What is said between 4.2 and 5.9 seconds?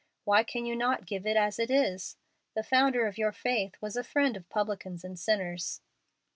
of publicans and sinners."